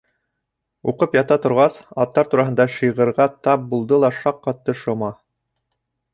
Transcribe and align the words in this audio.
Уҡып 0.93 1.11
ята 1.17 1.37
торғас, 1.43 1.75
аттар 2.05 2.31
тураһындағы 2.31 2.73
шиғырға 2.77 3.29
тап 3.49 3.69
булды 3.75 4.01
ла 4.07 4.13
шаҡ 4.23 4.43
ҡатты 4.49 4.79
Шома. 4.83 5.13